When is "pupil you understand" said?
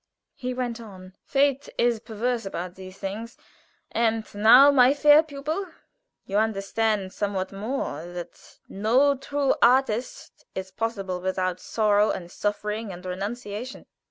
5.21-7.13